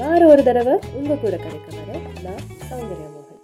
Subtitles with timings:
[0.00, 3.40] வார ஒரு தடவை உங்க கூட கிடைக்க வர நான் சௌந்தர்யா மோகன்.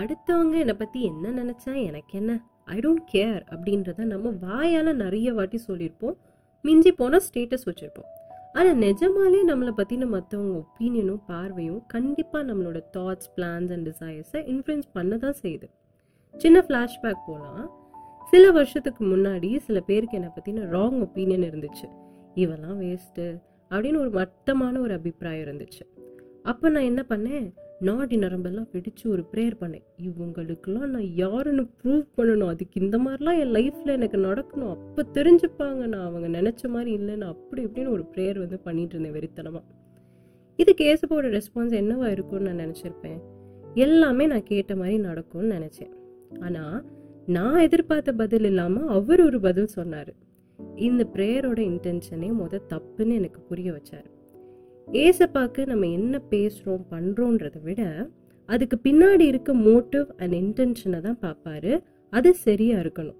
[0.00, 2.32] அடுத்தவங்க என்னை பத்தி என்ன நினைச்சா எனக்கு என்ன?
[2.64, 6.16] ஐ டோன்ட் கேர் அப்படின்றத நம்ம வாயால நிறைய வாட்டி சொல்லியிருப்போம்.
[6.62, 8.08] மிஞ்சி போனால் ஸ்டேட்டஸ் வச்சிருப்போம்.
[8.52, 15.16] ஆனால் நிஜமாலே நம்மளை பற்றின மற்றவங்க ஒப்பீனியனும் பார்வையும் கண்டிப்பாக நம்மளோட தாட்ஸ் பிளான்ஸ் அண்ட் டிசைர்ஸை இன்ஃப்ளூயன்ஸ் பண்ண
[15.16, 15.68] தான் செய்யுது.
[16.34, 17.70] சின்ன ஃப்ளாஷ்பேக் போகலாம்
[18.30, 21.88] சில வருஷத்துக்கு முன்னாடி சில பேருக்கு என்னை பற்றின ராங் ஒப்பீனியன் இருந்துச்சு.
[22.42, 23.24] இவெல்லாம் வேஸ்ட்டு
[23.70, 25.84] அப்படின்னு ஒரு மட்டமான ஒரு அபிப்பிராயம் இருந்துச்சு.
[26.42, 27.46] அப்போ நான் என்ன பண்ணேன்?
[27.80, 29.84] நாடி நரம்பெல்லாம் பிடிச்சு ஒரு ப்ரேயர் பண்ணேன்.
[30.06, 32.52] இவங்களுக்கெல்லாம் நான் யாருன்னு ப்ரூவ் பண்ணணும்.
[32.52, 34.72] அதுக்கு இந்த மாதிரிலாம் என் லைஃப்பில் எனக்கு நடக்கணும்.
[34.76, 35.82] அப்போ தெரிஞ்சுப்பாங்க.
[35.92, 39.64] நான் அவங்க நினச்ச மாதிரி இல்லைன்னு அப்படி இப்படின்னு ஒரு ப்ரேயர் வந்து பண்ணிட்டு இருந்தேன் வெறித்தனமாக
[40.58, 43.18] இது கேசப்போட ரெஸ்பான்ஸ் என்னவா இருக்கும்னு நான் நினச்சிருப்பேன்.
[43.86, 45.92] எல்லாமே நான் கேட்ட மாதிரி நடக்கும்னு நினச்சேன்.
[46.40, 46.78] ஆனால்
[47.26, 50.12] நான் எதிர்பார்த்த பதில் இல்லாமல் அவர் ஒரு பதில் சொன்னார்.
[50.86, 54.06] இந்த ப்ரேயரோட இன்டென்ஷனே முத தப்புன்னு எனக்கு புரிய வச்சார்.
[54.88, 57.82] ஏசப்பாக்கு நம்ம என்ன பேசுகிறோம் பண்ணுறோன்றதை விட
[58.48, 61.72] அதுக்கு பின்னாடி இருக்க மோட்டிவ் அண்ட் இன்டென்ஷனை தான் பார்ப்பாரு
[62.12, 63.18] அது சரியாக இருக்கணும்.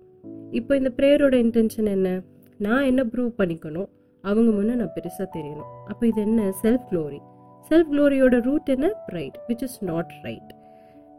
[0.51, 2.23] இப்போ இந்த ப்ரேயரோட இன்டென்ஷன் என்ன?
[2.67, 3.89] நான் என்ன ப்ரூவ் பண்ணிக்கணும்?
[4.25, 5.69] அவங்க முன்னே நான் பெருசாக தெரியணும்.
[5.87, 6.53] அப்போ இது என்ன?
[6.63, 7.21] செல்ஃப் க்ளோரி
[7.71, 8.89] செல்ஃப் க்ளோரியோட ரூட் என்ன?
[9.07, 10.51] Right which is not right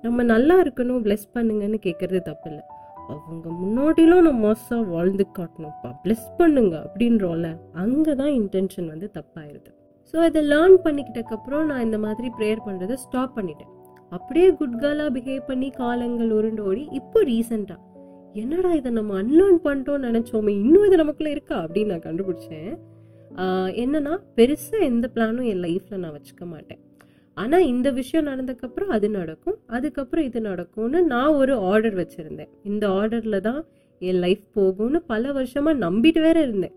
[0.01, 2.63] நம்ம நல்லா இருக்கணும் ப்ளெஸ் பண்ணுங்கன்னு கேட்குறது தப்பு இல்லை.
[3.13, 7.49] அவங்க முன்னாடிலாம் நம்ம மாசாக வாழ்ந்து காட்டணும்ப்பா ப்ளெஸ் பண்ணுங்க அப்படின்றோம்ல
[7.83, 9.71] அங்கே தான் இன்டென்ஷன் வந்து தப்பாயிருது.
[10.13, 13.71] ஸோ இதை லேர்ன் பண்ணிக்கிட்டக்கப்புறம் நான் இந்த மாதிரி ப்ரேயர் பண்ணுறதை ஸ்டாப் பண்ணிட்டேன்.
[14.17, 17.85] அப்படியே குட் கேர்லாக பிஹேவ் பண்ணி காலங்கள் உருண்டு ஓடி இப்போ ரீசெண்டாக
[18.41, 22.71] என்னடா இதை நம்ம அன்லேர்ன் பண்ணிட்டோம்னு நினச்சோமே இன்னும் இது நமக்குள்ளே இருக்கா அப்படின்னு நான் கண்டுபிடிச்சேன்.
[23.83, 26.81] என்னன்னா பெருசாக எந்த பிளானும் என் லைஃப்பில் நான் வச்சுக்க மாட்டேன்.
[27.41, 29.57] ஆனால் இந்த விஷயம் நடந்ததுக்கப்புறம் அது நடக்கும்.
[29.75, 32.51] அதுக்கப்புறம் இது நடக்கும்னு நான் ஒரு ஆர்டர் வச்சுருந்தேன்.
[32.69, 33.61] இந்த ஆர்டரில் தான்
[34.01, 36.75] என் லைஃப் போகும்னு பல வருஷமாக நம்பிட்டு வேற இருந்தேன்.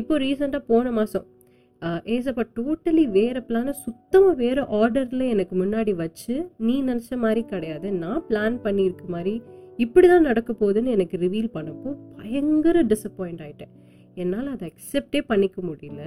[0.00, 1.28] இப்போ ரீசெண்டாக போன மாதம்
[2.14, 6.34] ஏசப்பா டோட்டலி வேறு பிளானை சுத்தமாக வேறு ஆர்டரில் எனக்கு முன்னாடி வச்சு
[6.66, 7.88] நீ நினச்ச மாதிரி கிடையாது.
[8.02, 9.34] நான் பிளான் பண்ணியிருக்க மாதிரி
[9.84, 13.72] இப்படி தான் நடக்க போகுதுன்னு எனக்கு ரிவீல் பண்ணப்போ பயங்கர டிசப்பாயிண்ட் ஆகிட்டேன்
[14.14, 16.02] என்னால் அதை அக்செப்டே பண்ணிக்க முடியல.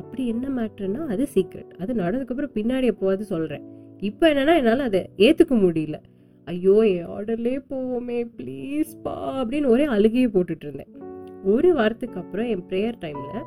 [0.00, 3.64] அப்படி என்ன மேட்ருன்னா அது சீக்ரெட் அது நடந்ததுக்கப்புறம் பின்னாடி எப்போவாது சொல்கிறேன்
[4.08, 5.98] இப்போ என்னன்னா என்னால் அதை ஏற்றுக்க முடியல.
[6.46, 10.92] ஐயோ என் ஆர்டர்லேயே போவோமே ப்ளீஸ் பா அப்படின்னு ஒரே அழுகையை போட்டுட்டு இருந்தேன்.
[11.52, 13.44] ஒரு வாரத்துக்கு அப்புறம் என் ப்ரேயர் டைமில்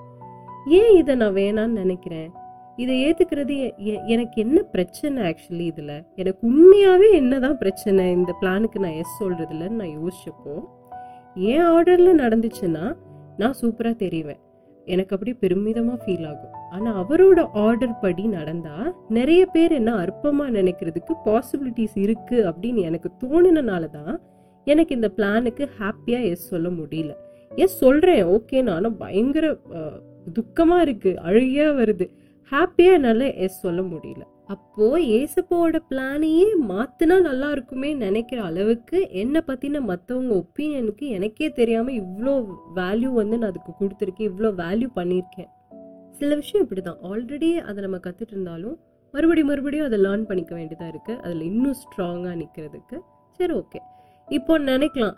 [0.80, 2.30] ஏன் இதை நான் வேணான்னு நினைக்கிறேன்?
[2.78, 3.56] இதை ஏற்றுக்கிறது
[4.14, 5.94] எனக்கு என்ன பிரச்சனை ஆக்சுவலி இதில்?
[6.16, 8.04] எனக்கு உண்மையாகவே என்ன தான் பிரச்சனை?
[8.18, 10.56] இந்த பிளானுக்கு நான் எஸ் சொல்கிறதுலன்னு நான் யோசிச்சப்போ
[11.52, 12.86] என் ஆர்டரில் நடந்துச்சுன்னா
[13.42, 14.42] நான் சூப்பராக தெரிவேன்.
[14.94, 16.54] எனக்கு அப்படி பெருமிதமாக ஃபீல் ஆகும்.
[16.76, 23.90] ஆனால் அவரோட ஆர்டர் படி நடந்தால் நிறைய பேர் என்ன அற்பமாக நினைக்கிறதுக்கு பாசிபிலிட்டிஸ் இருக்குது அப்படின்னு எனக்கு தோணுனனால
[23.98, 24.14] தான்
[24.68, 27.12] எனக்கு இந்த பிளானுக்கு ஹாப்பியாக எஸ் சொல்ல முடியல.
[27.64, 29.46] எஸ் சொல்கிறேன் ஓகே நானும் பயங்கர
[30.38, 32.08] துக்கமாக இருக்குது இருக்கு வருது.
[32.52, 34.24] ஹாப்பியாக என்னால் எஸ் சொல்ல முடியல.
[34.48, 42.34] அப்போ ஏசப்போட பிளானையே மாத்தினா நல்லா இருக்குமே நினைக்கிற அளவுக்கு என்னை பத்தின மற்றவங்க ஒப்பீனியனுக்கு எனக்கே தெரியாம இவ்வளோ
[42.76, 45.50] வேல்யூ வந்து நான் அதுக்கு கொடுத்துருக்கேன் இவ்வளோ வேல்யூ பண்ணியிருக்கேன்.
[46.12, 47.02] சில விஷயம் இப்படிதான்.
[47.04, 48.78] ஆல்ரெடி அதை நம்ம கத்துட்டு இருந்தாலும்
[49.14, 51.14] மறுபடியும் மறுபடியும் அதை லேர்ன் பண்ணிக்க வேண்டியதா இருக்கு.
[51.22, 53.00] அதுல இன்னும் ஸ்ட்ராங்கா நிக்கிறதுக்கு.
[53.40, 53.82] சரி ஓகே
[54.36, 55.18] இப்போ நினைக்கலாம்.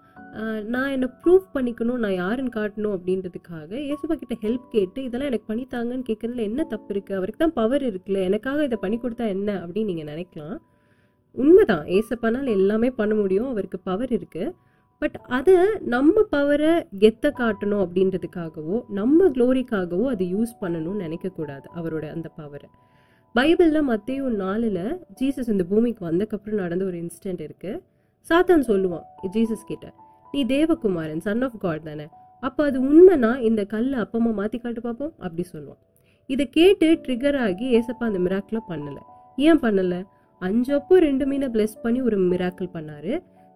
[0.73, 6.07] நான் என்னை ப்ரூவ் பண்ணிக்கணும் நான் யாருன்னு காட்டணும் அப்படின்றதுக்காக இயேசுபா கிட்ட ஹெல்ப் கேட்டு இதெல்லாம் எனக்கு பண்ணித்தாங்கன்னு
[6.09, 10.09] கேட்குறதுல என்ன தப்பு இருக்குது அவருக்கு தான் பவர் இருக்குல்ல எனக்காக இதை பண்ணி கொடுத்தா என்ன அப்படின்னு நீங்கள்
[10.11, 10.57] நினைக்கலாம்.
[11.35, 14.53] உண்மைதான் ஏசப்பானால் எல்லாமே பண்ண முடியும் அவருக்கு பவர் இருக்குது
[15.01, 15.57] பட் அதை
[15.95, 16.71] நம்ம பவரை
[17.03, 22.69] கெத்த காட்டணும் அப்படின்றதுக்காகவோ நம்ம க்ளோரிக்காகவோ அதை யூஸ் பண்ணணும்னு நினைக்கக்கூடாது அவரோட அந்த பவரை
[23.35, 24.83] பைபிளில் மத்தையும் நாளில்
[25.19, 27.81] ஜீசஸ் இந்த பூமிக்கு வந்தக்கப்புறம் நடந்த ஒரு இன்ஸ்டன்ட் இருக்குது
[28.27, 29.85] சாத்தான் சொல்லுவான் ஜீசஸ் கிட்ட
[30.33, 32.07] நீ தேவகுமாரன் சன் ஆஃப் காட் தானே.
[32.43, 35.79] அப்போ அது உண்மைனா இந்த கல்லை அப்பமா மாற்றி காட்டு பார்ப்போம் அப்படி சொல்லுவான்.
[36.29, 39.01] இதை கேட்டு ட்ரிகர் ஆகி ஏசப்பா அந்த மிராக்கில் பண்ணலை.
[39.37, 39.99] ஏன் பண்ணலை?
[40.41, 43.13] அஞ்சப்போ ரெண்டு மீனை பிளெஸ் பண்ணி ஒரு மிராக்கிள் பண்ணாரு.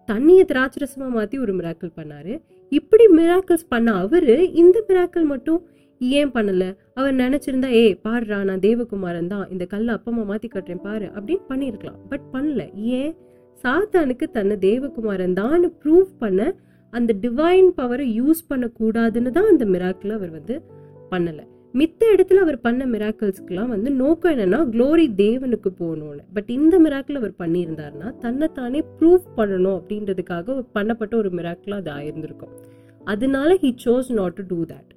[0.08, 2.32] தண்ணியை திராட்சரசமாக மாற்றி ஒரு மிராக்கிள் பண்ணாரு.
[2.68, 5.60] இப்படி மிராக்கிள்ஸ் பண்ண அவரு இந்த மிராக்கிள் மட்டும்
[6.00, 6.64] ஏன் பண்ணல?
[6.94, 9.46] அவர் நினச்சிருந்தா ஏ பாடுறா நான் தேவகுமாரன் தான்.
[9.50, 11.06] இந்த கல்லை அப்பமா மாற்றி கட்டுறேன் பாரு.
[11.16, 12.00] அப்படின்னு பண்ணியிருக்கலாம்.
[12.08, 12.64] பட் பண்ணல.
[12.74, 13.12] ஏன்?
[13.62, 16.40] சாத்தானுக்கு தன்னை தேவகுமாரன் தான் ப்ரூவ் பண்ண
[16.92, 20.56] அந்த டிவைன் பவரை யூஸ் பண்ணக்கூடாதுன்னு தான் அந்த மிராக்கிள் அவர் வந்து
[21.12, 21.44] பண்ணலை.
[21.74, 26.22] மித்த இடத்துல அவர் பண்ண மிராக்கிள்ஸ்க்குலாம் வந்து நோக்கம் என்னென்னா க்ளோரி தேவனுக்கு போகணும்னு.
[26.34, 32.54] பட் இந்த மிராக்கிள் அவர் பண்ணியிருந்தாருன்னா தன்னைத்தானே ப்ரூவ் பண்ணணும் அப்படின்றதுக்காக ஒரு பண்ணப்பட்ட ஒரு மிராக்கிள் அது ஆயிருந்திருக்கும்.
[33.14, 34.92] அதனால he chose not to do that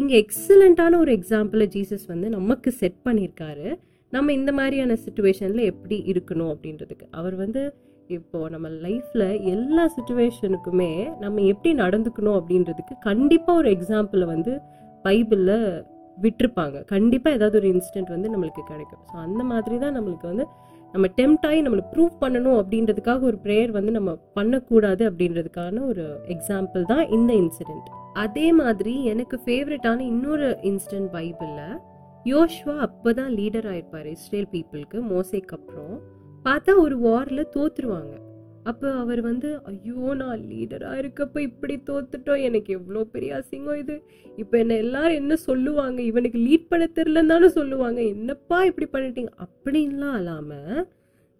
[0.00, 3.68] இங்கே எக்ஸலண்ட்டான ஒரு எக்ஸாம்பிளை ஜீசஸ் வந்து நமக்கு செட் பண்ணியிருக்காரு.
[4.12, 7.06] நம்ம இந்த மாதிரியான சுச்சுவேஷனில் எப்படி இருக்கணும் அப்படின்றதுக்கு.
[7.18, 7.62] அவர் வந்து
[8.16, 10.90] இப்போது நம்ம லைஃப்பில் எல்லா சுச்சுவேஷனுக்குமே
[11.24, 14.52] நம்ம எப்படி நடந்துக்கணும் அப்படின்றதுக்கு கண்டிப்பாக ஒரு எக்ஸாம்பிளை வந்து
[15.04, 15.58] பைபிளில்
[16.18, 16.76] விட்டுருப்பாங்க.
[16.94, 19.02] கண்டிப்பாக ஏதாவது ஒரு இன்சிடென்ட் வந்து நம்மளுக்கு கிடைக்கும்.
[19.10, 20.46] ஸோ அந்த மாதிரி தான் நம்மளுக்கு வந்து
[20.94, 26.04] நம்ம டெம்ட் ஆகி நம்மளை ப்ரூவ் பண்ணணும் அப்படின்றதுக்காக ஒரு ப்ரேயர் வந்து நம்ம பண்ணக்கூடாது அப்படின்றதுக்கான ஒரு
[26.34, 27.88] எக்ஸாம்பிள் தான் இந்த இன்சிடெண்ட்
[28.24, 31.76] அதே மாதிரி எனக்கு ஃபேவரட்டான இன்னொரு இன்சிடென்ட் பைபிளில்
[32.30, 35.96] யோஷ்வா அப்போ தான் லீடர் ஆயிருப்பார் இஸ்ரேல் பீப்புளுக்கு மோசைக்கு அப்புறம்.
[36.46, 38.14] பார்த்தா ஒரு வாரில் தோற்றுருவாங்க
[38.70, 42.42] அப்போ அவர் வந்து ஐயோ நான் லீடராக இருக்கப்போ இப்படி தோத்துட்டோம்.
[42.48, 43.94] எனக்கு எவ்வளோ பெரிய அசிங்கம் இது.
[44.36, 45.98] இப்போ என்ன எல்லாரும் என்ன சொல்லுவாங்க?
[46.10, 48.00] இவனுக்கு லீட் பண்ண தெரிலன்னு தானே சொல்லுவாங்க.
[48.14, 49.32] என்னப்பா இப்படி பண்ணிட்டீங்க?
[49.46, 50.84] அப்படின்லாம் அல்லாமல்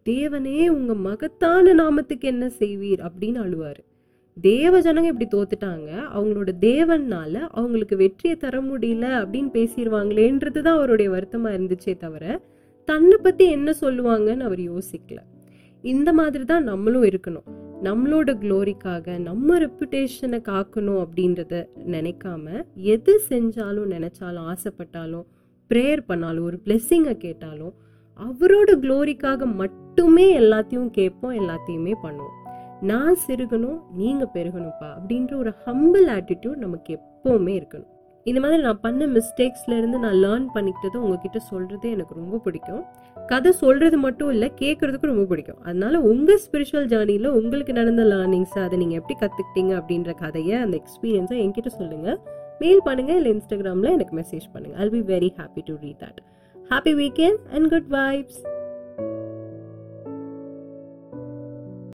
[0.06, 3.02] தேவனே உங்கள் மகத்தான நாமத்துக்கு என்ன செய்வீர்?
[3.08, 3.80] அப்படின்னு அழுவார்.
[4.42, 5.90] தேவ ஜனங்க இப்படி தோத்துட்டாங்க.
[6.14, 12.40] அவங்களோட தேவன்னால அவங்களுக்கு வெற்றியை தர முடியல அப்படின்னு பேசிடுவாங்களேன்றது தான் அவருடைய வருத்தமாக இருந்துச்சே தவிர
[12.84, 15.20] தன்னை பற்றி என்ன சொல்லுவாங்கன்னு அவர் யோசிக்கல.
[15.84, 17.48] இந்த மாதிரி தான் நம்மளும் இருக்கணும்.
[17.82, 25.26] நம்மளோட க்ளோரிக்காக நம்ம ரெப்புடேஷனை காக்கணும் அப்படின்றத நினைக்காம எது செஞ்சாலும் நினச்சாலும் ஆசைப்பட்டாலும்
[25.70, 27.74] ப்ரேயர் பண்ணாலும் ஒரு பிளெஸ்ஸிங்கை கேட்டாலும்
[28.18, 32.47] அவரோட க்ளோரிக்காக மட்டுமே எல்லாத்தையும் கேட்போம் எல்லாத்தையுமே பண்ணுவோம்.
[32.82, 37.92] நான் சிறுகணும் நீங்கள் பெருகணும்ப்பா அப்படின்ற ஒரு ஹம்பிள் ஆட்டிடியூட் நமக்கு எப்போவுமே இருக்கணும்.
[38.26, 42.82] இந்த மாதிரி நான் பண்ண மிஸ்டேக்ஸ்லேருந்து நான் லேர்ன் பண்ணிக்கிட்டதை உங்ககிட்ட சொல்கிறது எனக்கு ரொம்ப பிடிக்கும்.
[43.16, 45.60] கதை சொல்கிறது மட்டும் இல்லை கேட்குறதுக்கு ரொம்ப பிடிக்கும்.
[45.64, 51.38] அதனால உங்கள் ஸ்பிரிச்சுவல் ஜேர்னியில் உங்களுக்கு நடந்த லேர்னிங்ஸ் அதை நீங்கள் எப்படி கற்றுக்கிட்டீங்க அப்படின்ற கதையை அந்த எக்ஸ்பீரியன்ஸை
[51.44, 52.18] என்கிட்ட சொல்லுங்கள்
[52.60, 56.20] மெயில் பண்ணுங்கள் இல்லை இன்ஸ்டாகிராமில் எனக்கு மெசேஜ் பண்ணுங்கள் I'll be very happy to read that
[56.70, 58.40] happy weekend and good vibes